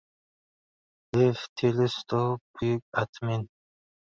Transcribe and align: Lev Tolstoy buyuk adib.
Lev 1.17 1.41
Tolstoy 1.57 2.35
buyuk 2.55 2.83
adib. 3.03 3.47